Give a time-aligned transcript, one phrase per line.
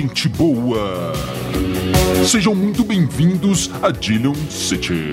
[0.00, 1.12] gente boa!
[2.24, 5.10] Sejam muito bem-vindos a Dillion City.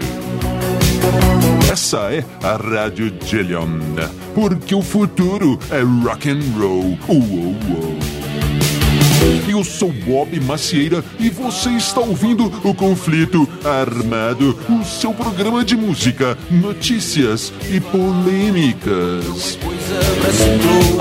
[1.72, 3.80] Essa é a Rádio Dillion,
[4.36, 7.00] porque o futuro é rock and roll.
[7.08, 8.05] Uou, uou.
[9.56, 15.78] Eu sou Bob Macieira e você está ouvindo o Conflito Armado, o seu programa de
[15.78, 19.58] música, notícias e polêmicas.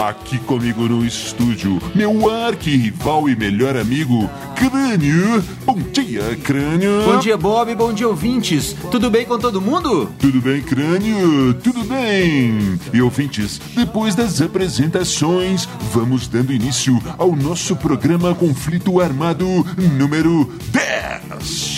[0.06, 5.42] Aqui comigo no estúdio, meu arqui-rival e melhor amigo, Crânio.
[5.66, 7.02] Bom dia, Crânio.
[7.04, 7.74] Bom dia, Bob.
[7.74, 8.76] Bom dia, ouvintes.
[8.88, 10.08] Tudo bem com todo mundo?
[10.18, 11.54] Tudo bem, Crânio?
[11.54, 12.78] Tudo bem.
[12.92, 19.46] E ouvintes, depois das apresentações, vamos dando início ao nosso programa Conflito Armado
[19.96, 21.74] número 10.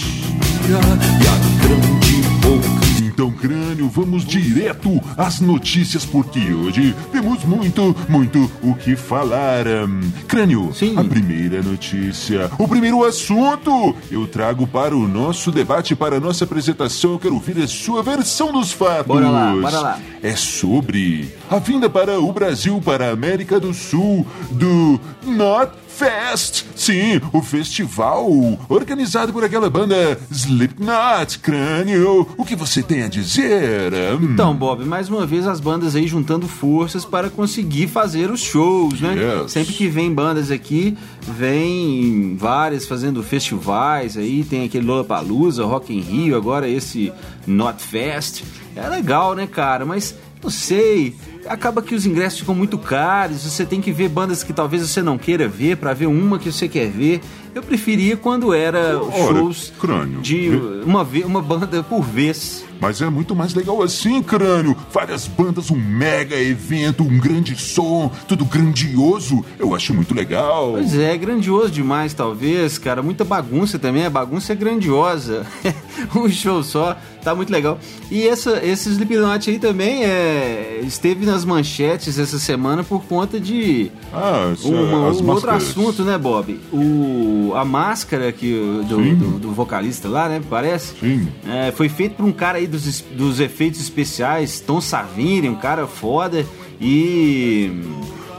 [3.17, 9.65] Então, crânio, vamos direto às notícias, porque hoje temos muito, muito o que falar.
[10.27, 10.99] Crânio, Sim.
[10.99, 16.45] a primeira notícia, o primeiro assunto, eu trago para o nosso debate, para a nossa
[16.45, 17.13] apresentação.
[17.13, 19.07] Eu quero ouvir a sua versão dos fatos.
[19.07, 20.01] Bora lá, bora lá.
[20.23, 26.65] É sobre a vinda para o Brasil, para a América do Sul, do Not Fest.
[26.75, 28.29] Sim, o festival
[28.69, 32.29] organizado por aquela banda Slipknot, Crânio.
[32.37, 33.93] O que você tem a dizer?
[34.21, 39.01] Então, Bob, mais uma vez as bandas aí juntando forças para conseguir fazer os shows,
[39.01, 39.15] né?
[39.15, 39.53] Yes.
[39.53, 46.01] Sempre que vem bandas aqui, vem várias fazendo festivais aí, tem aquele Lollapalooza, Rock in
[46.01, 47.11] Rio, agora esse
[47.47, 48.43] Not Fest.
[48.77, 49.87] É legal, né, cara?
[49.87, 51.17] Mas não sei,
[51.49, 55.03] acaba que os ingressos ficam muito caros, você tem que ver bandas que talvez você
[55.03, 57.21] não queira ver para ver uma que você quer ver.
[57.57, 62.63] Eu preferia quando era Ora, shows crânio, de vê- uma, uma banda por vez.
[62.79, 64.77] Mas é muito mais legal assim, crânio.
[64.93, 69.43] Várias bandas, um mega evento, um grande som, tudo grandioso.
[69.59, 70.73] Eu acho muito legal.
[70.73, 73.03] Pois é, grandioso demais, talvez, cara.
[73.03, 75.47] Muita bagunça também, a bagunça é grandiosa.
[76.15, 76.95] um show só,
[77.25, 77.79] tá muito legal.
[78.11, 83.91] E essa, esse Slipknot aí também é, esteve nas manchetes essa semana por conta de
[84.13, 86.61] Ah, uma- as um outro assunto, né, Bob?
[86.71, 88.53] O, a máscara que,
[88.89, 90.95] do, do, do vocalista lá, né, parece?
[90.99, 91.29] Sim.
[91.47, 95.87] É, foi feito por um cara aí dos, dos efeitos especiais, Tom Savini, um cara
[95.87, 96.45] foda.
[96.81, 97.71] E,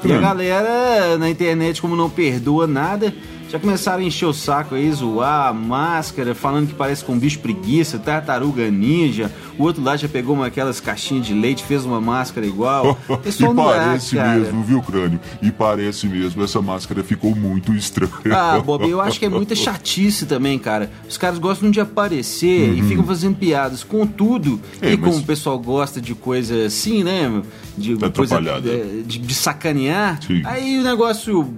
[0.03, 3.13] e a galera na internet, como não perdoa nada,
[3.49, 7.19] já começaram a encher o saco aí, zoar a máscara, falando que parece com um
[7.19, 9.31] bicho preguiça, tartaruga ninja.
[9.57, 12.97] O outro lá já pegou uma, aquelas caixinhas de leite, fez uma máscara igual.
[13.25, 15.19] e dá, parece mesmo, viu, crânio?
[15.41, 18.11] E parece mesmo, essa máscara ficou muito estranha.
[18.31, 20.91] Ah, Bob, eu acho que é muita chatice também, cara.
[21.07, 24.51] Os caras gostam de aparecer e ficam fazendo piadas com tudo.
[24.51, 24.59] Uhum.
[24.81, 27.41] É, e como mas- o pessoal gosta de coisa assim, né?
[27.77, 28.69] De coisa Atrapalhada.
[28.69, 30.41] é, de, de sacanear, Sim.
[30.45, 31.53] aí o negócio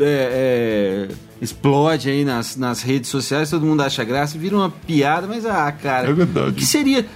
[0.00, 1.08] é, é,
[1.44, 5.70] explode aí nas, nas redes sociais, todo mundo acha graça, vira uma piada, mas ah,
[5.70, 6.08] cara.
[6.08, 6.48] É verdade.
[6.50, 7.06] O que seria.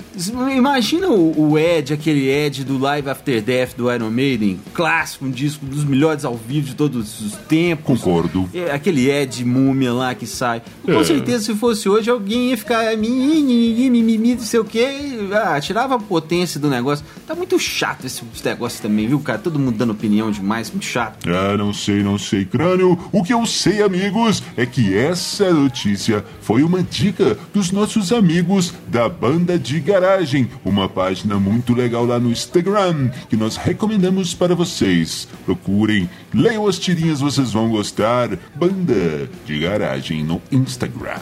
[0.57, 5.31] Imagina o, o Ed, aquele Ed do Live After Death do Iron Maiden, clássico, um
[5.31, 8.01] disco dos melhores ao vivo de todos os tempos.
[8.01, 8.49] Concordo.
[8.55, 10.63] É, aquele Ed múmia lá que sai.
[10.85, 11.05] Com É.
[11.05, 14.89] certeza, se fosse hoje, alguém ia ficar mimimi, não sei o quê.
[15.33, 17.05] Ah, tirava a potência do negócio.
[17.27, 19.39] Tá muito chato esse negócio também, viu, cara?
[19.39, 21.29] Todo mundo dando opinião demais, muito chato.
[21.29, 22.99] Ah, não sei, não sei, crânio.
[23.13, 23.83] O que eu sei,
[24.19, 30.51] amigos, é que essa notícia foi uma dica dos nossos amigos da Banda de Garagem,
[30.65, 35.29] uma página muito legal lá no Instagram que nós recomendamos para vocês.
[35.45, 38.37] Procurem, leiam as tirinhas, vocês vão gostar.
[38.55, 41.21] Banda de Garagem no Instagram.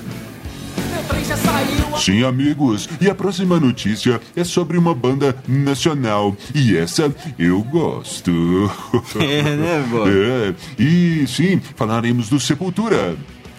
[1.98, 6.36] Sim, amigos, e a próxima notícia é sobre uma banda nacional.
[6.54, 8.30] E essa eu gosto.
[9.16, 9.84] É, né?
[10.08, 13.16] É, e sim, falaremos do Sepultura.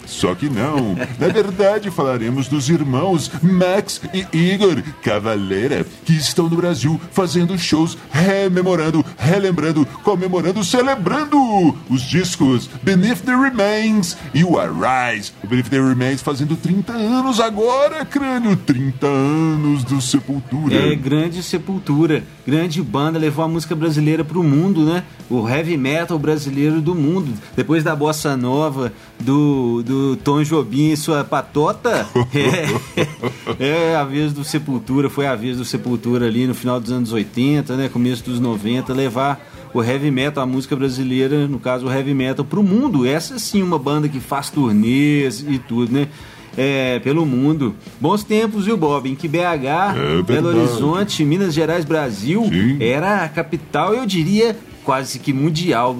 [0.08, 0.96] Só que não.
[1.18, 7.96] Na verdade, falaremos dos irmãos Max e Igor Cavaleira, que estão no Brasil fazendo shows,
[8.10, 11.38] rememorando, relembrando, comemorando, celebrando
[11.90, 15.32] os discos Beneath the Remains e o Arise.
[15.44, 18.56] O Beneath the Remains fazendo 30 anos agora, crânio.
[18.56, 20.74] 30 anos do Sepultura.
[20.74, 25.04] É, grande sepultura, grande banda, levou a música brasileira pro mundo, né?
[25.28, 27.34] O heavy metal brasileiro do mundo.
[27.54, 32.06] Depois da bossa nova, do, do Tom Jobim e sua patota,
[33.58, 36.90] é, é a vez do Sepultura, foi a vez do Sepultura ali no final dos
[36.92, 37.88] anos 80, né?
[37.88, 39.40] Começo dos 90, levar
[39.74, 43.06] o heavy metal, a música brasileira, no caso o heavy metal, pro mundo.
[43.06, 46.08] Essa sim, uma banda que faz turnês e tudo, né?
[46.56, 47.74] É, pelo mundo.
[48.00, 49.08] Bons tempos, viu, Bob?
[49.08, 49.38] Em que BH,
[50.18, 50.48] É Belo.
[50.48, 52.78] Horizonte, Minas Gerais, Brasil, Sim.
[52.80, 54.56] era a capital, eu diria,
[54.88, 55.94] quase que mundial.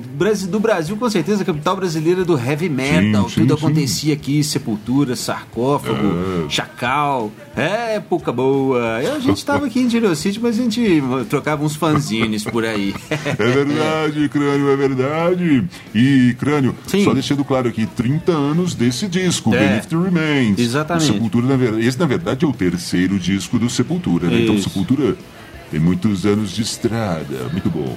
[0.48, 3.24] Do Brasil, com certeza, a capital brasileira do heavy metal.
[3.28, 3.66] Sim, sim, Tudo sim.
[3.66, 6.48] acontecia aqui, Sepultura, Sarcófago, É.
[6.48, 7.30] Chacal.
[7.54, 8.96] É, época boa.
[8.96, 12.94] A gente tava aqui em Giro City, mas a gente trocava uns fanzines por aí.
[13.38, 15.64] É verdade, Crânio, é verdade.
[15.94, 19.58] E, Crânio, só deixando claro aqui, 30 anos desse disco, É.
[19.58, 20.58] Beneath the Remains.
[20.58, 21.10] Exatamente.
[21.10, 24.40] O Sepultura, na ver- esse, na verdade, é o terceiro disco do Sepultura, né?
[24.40, 24.58] Então.
[24.58, 25.14] Sepultura
[25.70, 27.48] tem muitos anos de estrada.
[27.52, 27.94] Muito bom.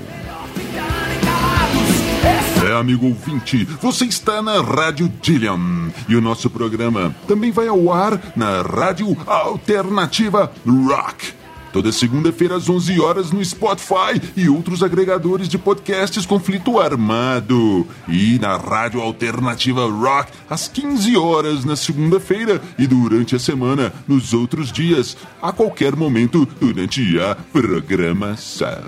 [2.71, 7.91] É, amigo ouvinte, você está na Rádio Dillian e o nosso programa também vai ao
[7.91, 11.33] ar na Rádio Alternativa Rock.
[11.73, 17.85] Toda segunda-feira às 11 horas no Spotify e outros agregadores de podcasts Conflito Armado.
[18.07, 24.33] E na Rádio Alternativa Rock às 15 horas na segunda-feira e durante a semana nos
[24.33, 28.81] outros dias, a qualquer momento durante a programação.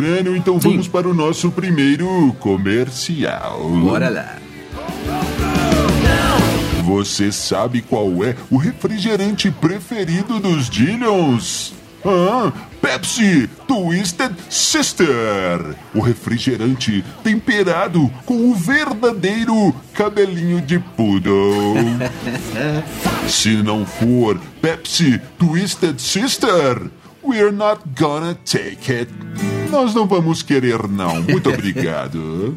[0.00, 0.70] Crânio, então Sim.
[0.70, 3.68] vamos para o nosso primeiro comercial.
[3.68, 4.36] Bora lá.
[6.82, 11.74] Você sabe qual é o refrigerante preferido dos Dillions?
[12.02, 12.50] Ah,
[12.80, 15.76] Pepsi Twisted Sister.
[15.94, 21.74] O refrigerante temperado com o verdadeiro cabelinho de poodle.
[23.28, 26.90] Se não for Pepsi Twisted Sister,
[27.30, 29.08] we're not gonna take it.
[29.70, 31.22] Nós não vamos querer, não.
[31.22, 32.56] Muito obrigado.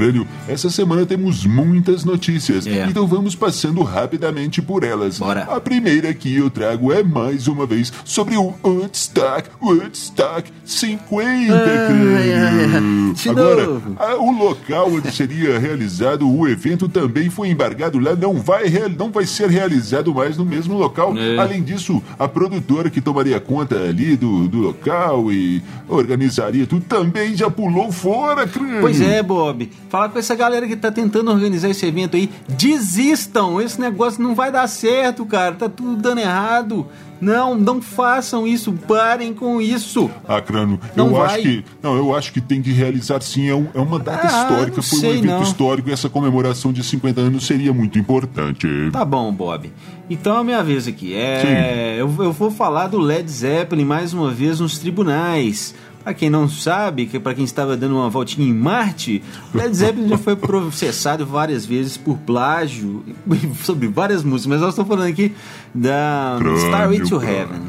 [0.00, 2.86] Crânio, essa semana temos muitas notícias, É.
[2.86, 5.18] então vamos passando rapidamente por elas.
[5.18, 5.42] Bora.
[5.42, 11.52] A primeira que eu trago é mais uma vez sobre o Woodstock, Woodstock 50,
[11.86, 13.14] Crânio.
[13.14, 13.96] De Agora, novo.
[13.98, 18.64] a- o local onde seria realizado o evento também foi embargado lá, não vai,
[18.98, 21.16] não vai ser realizado mais no mesmo local.
[21.16, 21.38] É.
[21.38, 27.36] Além disso, a produtora que tomaria conta ali do, do local e organizaria tudo também
[27.36, 28.80] já pulou fora, Crânio.
[28.80, 29.70] Pois é, Bob.
[29.90, 32.30] Fala com essa galera que tá tentando organizar esse evento aí.
[32.48, 33.60] Desistam!
[33.60, 35.54] Esse negócio não vai dar certo, cara.
[35.56, 36.86] Tá tudo dando errado.
[37.20, 38.72] Não, não façam isso.
[38.88, 40.10] Parem com isso.
[40.26, 41.26] Ah, Crânio, Não eu vai.
[41.26, 41.64] acho que.
[41.82, 43.48] Não, eu acho que tem que realizar sim.
[43.48, 45.42] É, um- é uma data Ah, histórica, foi um sei, evento não.
[45.42, 48.66] histórico e essa comemoração de 50 anos seria muito importante.
[48.92, 49.70] Tá bom, Bob.
[50.08, 51.12] Então é a minha vez aqui.
[51.14, 55.74] É, eu, eu vou falar do Led Zeppelin mais uma vez nos tribunais.
[56.02, 59.74] Pra quem não sabe, que para quem estava dando uma voltinha em Marte, o Led
[59.76, 63.04] Zeppelin já foi processado várias vezes por plágio
[63.62, 65.32] sobre várias músicas, mas nós estamos falando aqui
[65.74, 67.36] da Crânio, Starway to crânio.
[67.38, 67.60] Heaven.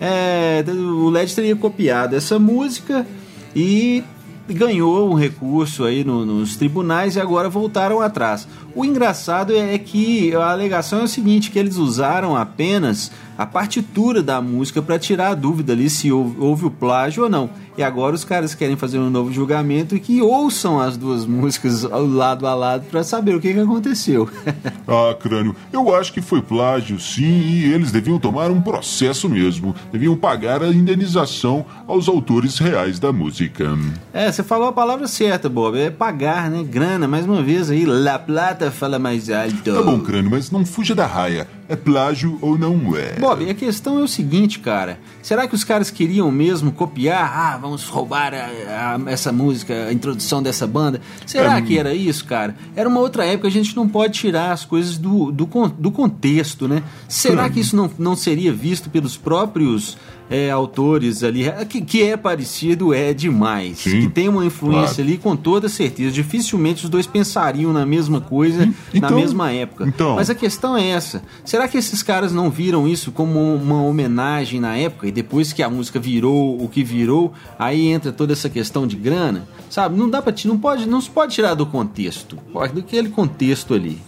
[0.00, 3.06] É, o Led teria copiado essa música
[3.54, 4.02] e
[4.48, 8.46] ganhou um recurso aí no- nos tribunais e agora voltaram atrás.
[8.74, 14.22] O engraçado é que a alegação é o seguinte, que eles usaram apenas a partitura
[14.22, 17.50] da música para tirar a dúvida ali se houve, houve o plágio ou não.
[17.76, 21.84] E agora os caras querem fazer um novo julgamento e que ouçam as duas músicas
[21.84, 24.28] ao lado a lado para saber o que, que aconteceu.
[24.88, 29.74] Ah, Crânio, eu acho que foi plágio, sim, e eles deviam tomar um processo mesmo.
[29.90, 33.76] Deviam pagar a indenização aos autores reais da música.
[34.12, 35.76] É, você falou a palavra certa, Bob.
[35.76, 36.62] É pagar, né?
[36.62, 37.84] Grana, mais uma vez aí.
[37.84, 39.74] La Plata fala mais alto.
[39.74, 41.48] Tá bom, Crânio, mas não fuja da raia.
[41.68, 43.14] É plágio ou não é?
[43.18, 44.98] Bob, a questão é o seguinte, cara.
[45.22, 47.30] Será que os caras queriam mesmo copiar?
[47.36, 51.00] Ah, vamos roubar a- a- essa música, a introdução dessa banda?
[51.26, 52.54] Será É, que era isso, cara?
[52.76, 55.46] Era uma outra época, a gente não pode tirar as coisas do, do,
[55.78, 56.82] do contexto, né?
[57.08, 59.96] Será que isso não, não seria visto pelos próprios
[60.28, 61.44] é, autores ali?
[61.68, 63.78] Que, que é parecido, é demais.
[63.78, 65.02] Sim, que tem uma influência claro.
[65.10, 66.10] ali, com toda certeza.
[66.12, 69.86] Dificilmente os dois pensariam na mesma coisa na então- mesma época.
[69.86, 71.22] então- Mas a questão é essa.
[71.44, 75.06] Será que esses caras não viram isso como uma homenagem na época?
[75.08, 78.96] E depois que a música virou o que virou, aí entra toda essa questão de
[78.96, 79.46] grana?
[79.70, 79.98] Sabe?
[79.98, 82.38] Não dá para não pode, não se pode tirar do contexto.
[82.74, 83.98] Daquele contexto ali.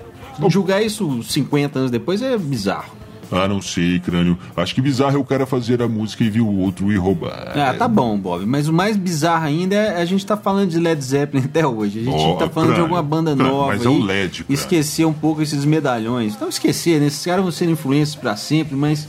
[0.48, 2.92] Julgar isso 50 anos depois é bizarro.
[3.30, 4.38] Ah, não sei, Crânio.
[4.56, 7.52] Acho que bizarro é o cara fazer a música e vir o outro e roubar.
[7.54, 8.46] Ah, tá bom, Bob.
[8.46, 12.00] Mas o mais bizarro ainda é a gente tá falando de Led Zeppelin até hoje.
[12.00, 13.68] A gente Ó, tá falando de crânio, alguma banda crânio, nova.
[13.68, 14.52] mas é o LED, cara.
[14.54, 16.38] Esquecer um pouco esses medalhões.
[16.40, 17.06] Não esquecer, né?
[17.08, 19.06] Esses caras vão ser influências pra sempre, mas.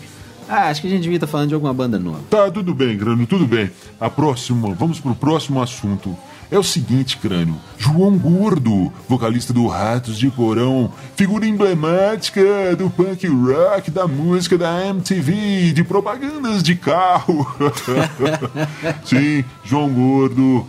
[0.47, 2.21] Ah, acho que a gente devia estar falando de alguma banda nova.
[2.29, 3.69] Tá, tudo bem, Crânio, tudo bem.
[3.99, 6.17] A próxima, vamos pro próximo assunto.
[6.51, 7.55] É o seguinte, Crânio.
[7.77, 14.87] João Gordo, vocalista do Ratos de Porão, figura emblemática do punk rock, da música da
[14.87, 17.45] MTV, de propagandas de carro.
[19.05, 20.65] Sim, João Gordo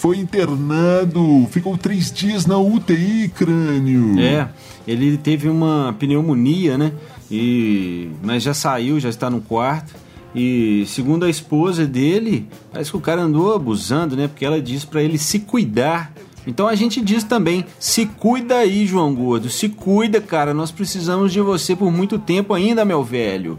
[0.00, 4.20] foi internado, ficou três dias na UTI, Crânio.
[4.20, 4.48] É,
[4.86, 6.92] ele teve uma pneumonia, né?
[7.30, 9.94] E, mas já saiu, já está no quarto.
[10.36, 14.28] E segundo a esposa dele, parece que o cara andou abusando, né?
[14.28, 16.12] Porque ela disse para ele se cuidar.
[16.46, 19.48] Então a gente diz também: se cuida aí, João Gordo.
[19.48, 20.52] Se cuida, cara.
[20.52, 23.58] Nós precisamos de você por muito tempo ainda, meu velho.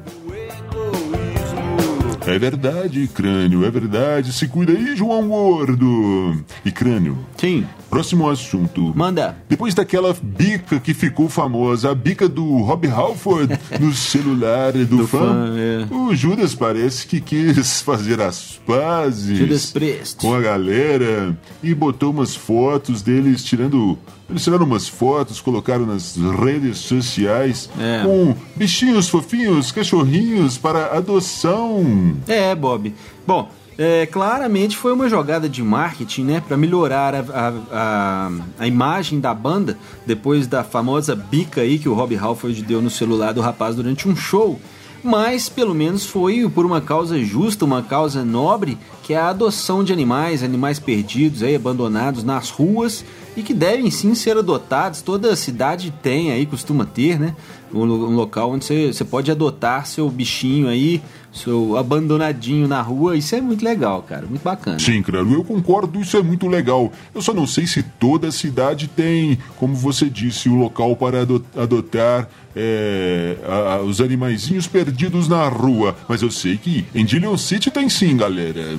[2.27, 4.33] É verdade, crânio, é verdade.
[4.33, 6.43] Se cuida aí, João Gordo.
[6.65, 7.17] E crânio.
[7.37, 7.65] Sim.
[7.89, 8.91] Próximo assunto.
[8.93, 9.37] Manda.
[9.47, 15.07] Depois daquela bica que ficou famosa, a bica do Rob Halford no celular do, Do
[15.07, 15.93] fã, fã, é.
[15.93, 20.17] o Judas parece que quis fazer as pazes Judas Priest.
[20.17, 23.97] com a galera e botou umas fotos deles tirando.
[24.29, 28.03] Eles tiraram umas fotos, colocaram nas redes sociais É.
[28.03, 32.13] com bichinhos fofinhos, cachorrinhos para adoção.
[32.27, 32.93] É, Bob.
[33.25, 38.67] Bom, é, claramente foi uma jogada de marketing, né, para melhorar a, a, a, a
[38.67, 43.33] imagem da banda depois da famosa bica aí que o Rob Halford deu no celular
[43.33, 44.59] do rapaz durante um show.
[45.03, 49.83] Mas pelo menos foi por uma causa justa, uma causa nobre, que é a adoção
[49.83, 53.05] de animais, animais perdidos aí, abandonados nas ruas
[53.37, 55.01] e que devem sim ser adotados.
[55.01, 57.35] Toda cidade tem aí, costuma ter, né?
[57.73, 61.01] Um, um local onde você, pode adotar seu bichinho aí,
[61.31, 63.15] seu abandonadinho na rua.
[63.15, 64.25] Isso é muito legal, cara.
[64.25, 64.79] Muito bacana.
[64.79, 66.91] Sim, claro, eu concordo, isso é muito legal.
[67.13, 71.45] Eu só não sei se toda cidade tem, como você disse, o local para ado-
[71.55, 75.95] adotar é, a- os animaizinhos perdidos na rua.
[76.09, 78.77] Mas eu sei que em Dillon City tem sim, galera.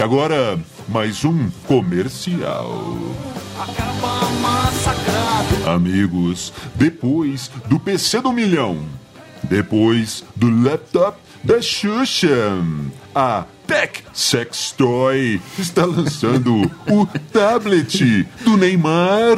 [0.00, 2.96] E agora, mais um comercial.
[5.66, 8.78] Amigos, depois do PC do milhão,
[9.42, 12.64] depois do laptop da Xuxa,
[13.14, 19.36] a Tech Sex Toy está lançando o tablet do Neymar.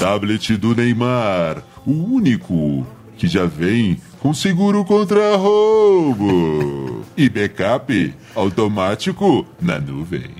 [0.00, 2.86] Tablet do Neymar, o único
[3.18, 10.30] que já vem com seguro contra roubo e backup automático na nuvem.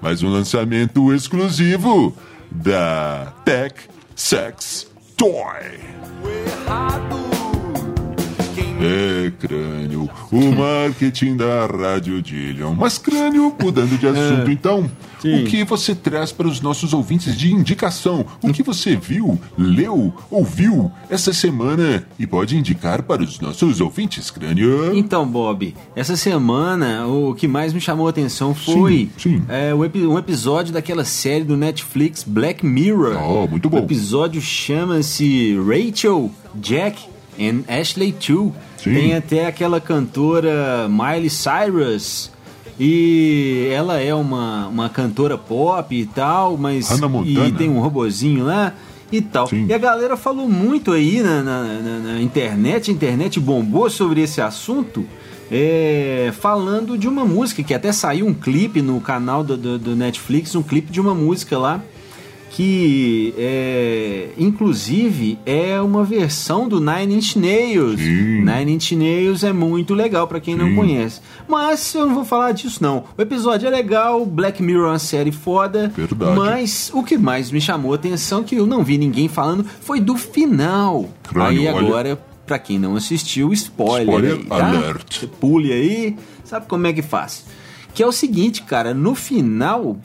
[0.00, 2.14] Mais um lançamento exclusivo
[2.50, 3.74] da Tech
[4.14, 5.80] Sex Toy.
[8.80, 12.74] É, crânio, o marketing da Rádio Dillion.
[12.74, 14.90] Mas, crânio, mudando de assunto, então,
[15.20, 15.42] Sim.
[15.42, 18.26] o que você traz para os nossos ouvintes de indicação?
[18.42, 24.30] O que você viu, leu, ouviu essa semana e pode indicar para os nossos ouvintes,
[24.30, 24.94] crânio?
[24.96, 29.42] Então, Bob, essa semana o que mais me chamou a atenção foi Sim, sim.
[29.48, 33.16] é, um episódio daquela série do Netflix Black Mirror.
[33.22, 33.78] Oh, muito bom.
[33.78, 38.52] O episódio chama-se Rachel, Jack and Ashley Too.
[38.76, 38.94] Sim.
[38.94, 42.30] Tem até aquela cantora Miley Cyrus.
[42.78, 46.90] E ela é uma, uma cantora pop e tal, mas.
[47.48, 48.74] E tem um robozinho lá
[49.12, 49.46] e tal.
[49.46, 49.66] Sim.
[49.68, 54.22] E a galera falou muito aí na, na, na- na internet, a internet bombou sobre
[54.22, 55.06] esse assunto,
[55.50, 59.94] é, falando de uma música, que até saiu um clipe no canal do, do- do
[59.96, 61.80] Netflix, um clipe de uma música lá,
[62.54, 67.98] que é, inclusive é uma versão do Nine Inch Nails.
[68.00, 68.42] Sim.
[68.44, 70.76] Nine Inch Nails é muito legal pra quem não Sim.
[70.76, 71.20] conhece.
[71.48, 73.04] Mas eu não vou falar disso não.
[73.18, 75.92] O episódio é legal, Black Mirror é uma série foda.
[75.96, 76.36] Verdade.
[76.38, 79.98] Mas o que mais me chamou a atenção, que eu não vi ninguém falando, foi
[80.00, 81.08] do final.
[81.24, 84.68] Crânio, aí olha- agora, pra quem não assistiu, spoiler, Spoiler aí, tá?
[84.68, 85.18] alert.
[85.18, 87.44] Você pule aí, sabe como é que faz?
[87.92, 89.96] Que é o seguinte, cara, no final...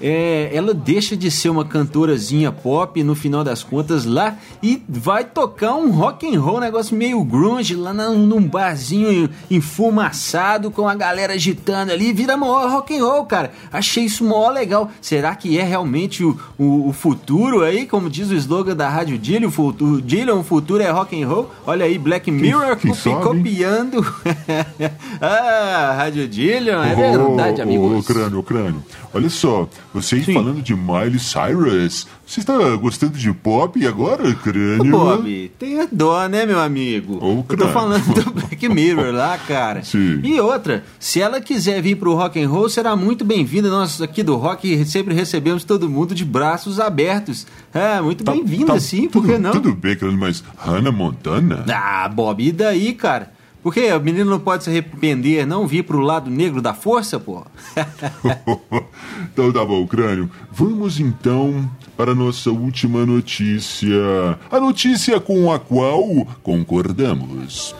[0.00, 5.24] é, ela deixa de ser uma cantorazinha pop no final das contas lá e vai
[5.24, 10.94] tocar um rock and roll, um negócio meio grunge lá num barzinho enfumaçado com a
[10.94, 13.52] galera agitando ali, vira maior rock and roll, cara.
[13.72, 14.90] Achei isso mó legal.
[15.00, 19.18] Será que é realmente o, o, o futuro aí, como diz o slogan da Rádio
[19.18, 21.50] Dillion, o futuro, Dillion, o futuro é rock and roll?
[21.66, 23.22] Olha aí, Black Mirror copi- sabe?
[23.22, 24.00] copiando.
[25.20, 27.98] ah, Rádio Dillion, é verdade, ô, amigos.
[27.98, 28.82] Ô, crânio, ô, crânio.
[29.12, 30.34] Olha só, você Sim.
[30.34, 34.90] falando de Miley Cyrus, você está gostando de pop agora, crânio?
[34.90, 37.18] Bob, tenha dó, né, meu amigo?
[37.24, 39.82] Ô, Eu tô falando do Black Mirror lá, cara.
[39.82, 40.20] Sim.
[40.22, 43.70] E outra, se ela quiser vir pro rock and roll, será muito bem-vinda.
[43.70, 47.46] Nós aqui do rock sempre recebemos todo mundo de braços abertos.
[47.72, 49.52] É, muito Tá- bem-vinda, tá sim, por tudo, que não?
[49.52, 51.64] Tudo bem, crânio, mas Hannah Montana?
[51.72, 53.32] Ah, Bob, e daí, cara?
[53.62, 57.44] Porque o menino não pode se arrepender, não vir pro lado negro da força, pô?
[59.32, 60.30] então tá bom, crânio.
[60.50, 64.38] Vamos então para a nossa última notícia.
[64.50, 66.04] A notícia com a qual
[66.42, 67.74] concordamos.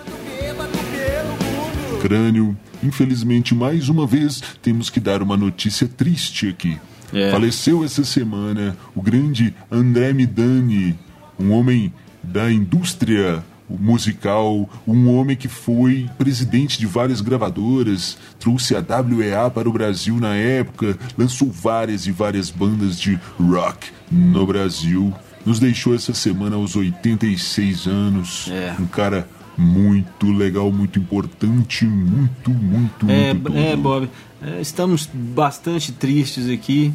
[2.03, 6.79] Crânio, infelizmente, mais uma vez, temos que dar uma notícia triste aqui.
[7.13, 7.31] É.
[7.31, 10.99] Faleceu essa semana o grande André Midani,
[11.39, 11.93] um homem
[12.23, 19.69] da indústria musical, um homem que foi presidente de várias gravadoras, trouxe a WEA para
[19.69, 25.13] o Brasil na época, lançou várias e várias bandas de rock no Brasil.
[25.45, 28.49] Nos deixou essa semana aos 86 anos.
[28.51, 28.75] É.
[28.79, 33.57] Um cara muito legal, muito importante, muito, muito, É, muito.
[33.57, 33.75] é.
[33.77, 34.09] Bob,
[34.41, 36.93] é, estamos bastante tristes aqui.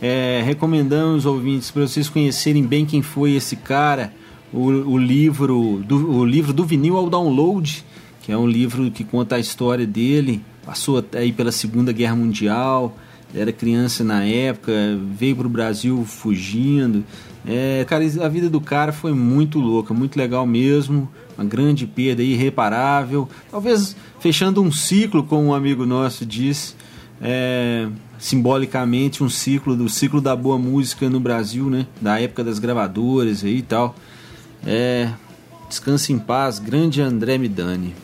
[0.00, 4.12] É, recomendamos, ouvintes, para vocês conhecerem bem quem foi esse cara.
[4.54, 7.84] O, o livro do, o livro do vinil ao download,
[8.22, 10.40] que é um livro que conta a história dele.
[10.64, 12.96] Passou aí pela Segunda Guerra Mundial,
[13.34, 14.72] era criança na época,
[15.18, 17.04] veio para o Brasil fugindo.
[17.44, 21.10] É, cara, a vida do cara foi muito louca, muito legal mesmo.
[21.36, 23.28] Uma grande perda irreparável.
[23.50, 26.76] Talvez fechando um ciclo, como um amigo nosso disse,
[27.20, 31.86] é, simbolicamente um ciclo do ciclo da boa música no Brasil, né?
[32.00, 33.96] Da época das gravadoras aí e tal.
[34.66, 35.10] É,
[35.68, 37.94] descanse em paz, grande André Midani.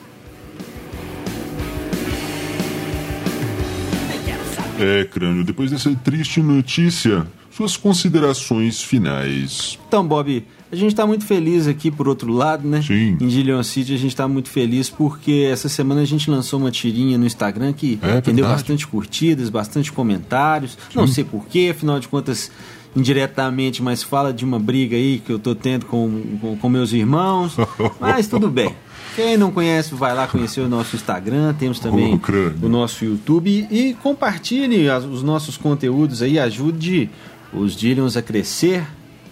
[4.79, 9.79] É, Crânio, depois dessa triste notícia, suas considerações finais.
[9.87, 12.81] Então, Bob, a gente está muito feliz aqui por outro lado, né?
[12.81, 13.19] Sim.
[13.21, 16.71] Em Gillian City a gente está muito feliz porque essa semana a gente lançou uma
[16.71, 20.79] tirinha no Instagram que É rendeu bastante curtidas, bastante comentários.
[20.95, 22.51] Não sei porquê, afinal de contas,
[22.97, 26.93] indiretamente, mas fala de uma briga aí que eu tô tendo com, com, com meus
[26.93, 27.57] irmãos.
[28.01, 28.75] mas tudo bem.
[29.17, 32.21] Quem não conhece, vai lá conhecer o nosso Instagram, temos também
[32.63, 37.11] o nosso YouTube e compartilhe as- os nossos conteúdos aí, ajude
[37.53, 38.85] os Dillions a crescer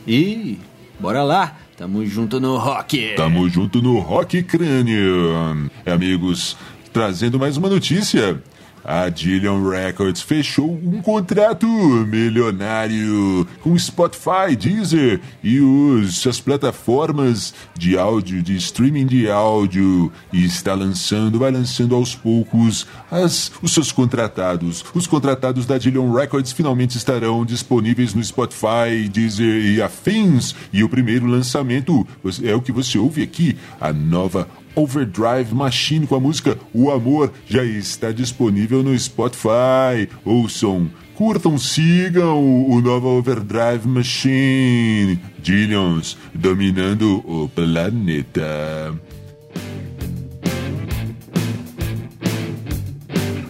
[0.07, 0.59] e
[0.99, 3.15] bora lá, tamo junto no rock.
[3.17, 5.71] Tamo junto no Rock Crânio.
[5.87, 6.57] É, Amigos,
[6.93, 8.43] trazendo mais uma notícia.
[8.91, 17.99] A Dillion Records fechou um contrato milionário com Spotify, Deezer e os, as plataformas de
[17.99, 23.93] áudio, de streaming de áudio e está lançando, vai lançando aos poucos as, os seus
[23.93, 24.83] contratados.
[24.95, 30.55] Os contratados da Dillion Records finalmente estarão disponíveis no Spotify, Deezer e afins.
[30.73, 32.07] E o primeiro lançamento
[32.43, 34.49] é o que você ouve aqui, a nova
[34.79, 40.09] Overdrive Machine com a música O Amor já está disponível no Spotify.
[40.25, 45.19] Ouçam, curtam, sigam o, o nova Overdrive Machine.
[45.43, 48.95] Dillions dominando o planeta.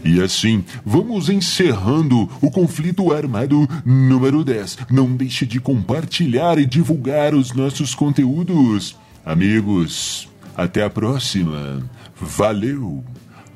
[0.05, 4.79] E assim, vamos encerrando o conflito armado número 10.
[4.91, 8.97] Não deixe de compartilhar e divulgar os nossos conteúdos.
[9.23, 10.28] Amigos,
[10.59, 11.89] até a próxima.
[12.21, 13.05] Valeu,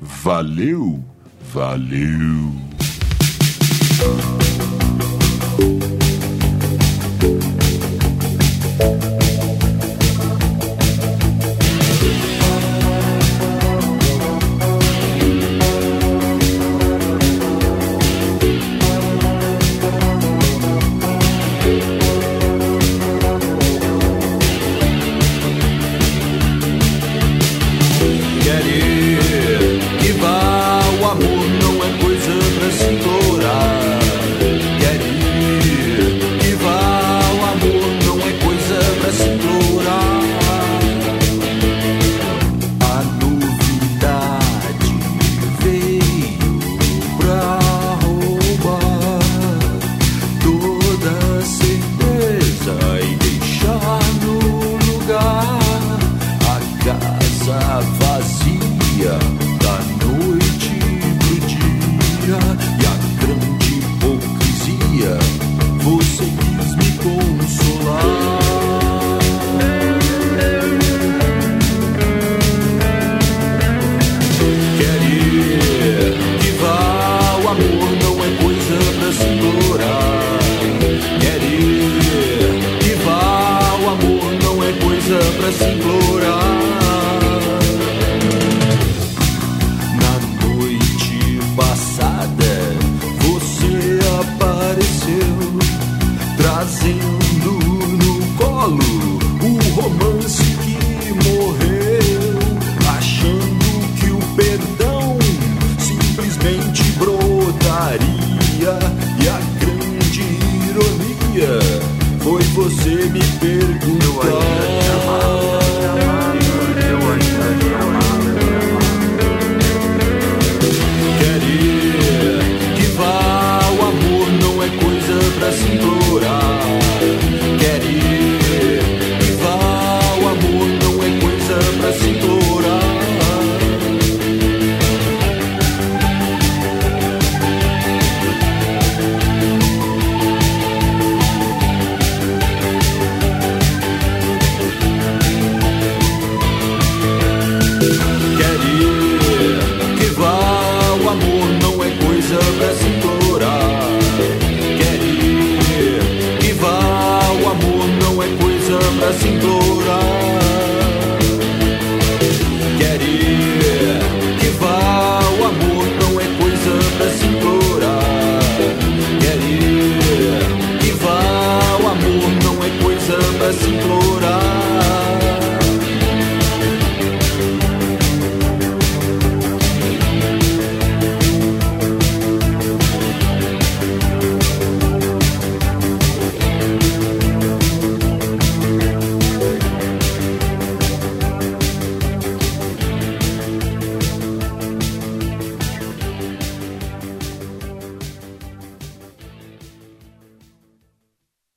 [0.01, 1.03] valeu,
[1.53, 2.82] valeu.